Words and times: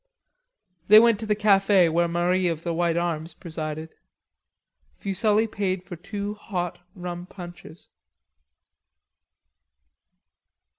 They 0.87 0.97
went 0.99 1.19
to 1.19 1.27
the 1.27 1.35
cafe 1.35 1.87
where 1.87 2.07
Marie 2.07 2.47
of 2.47 2.63
the 2.63 2.73
white 2.73 2.97
arms 2.97 3.35
presided. 3.35 3.93
Fuselli 4.97 5.45
paid 5.45 5.83
for 5.83 5.95
two 5.95 6.33
hot 6.33 6.79
rum 6.95 7.27
punches. 7.27 7.87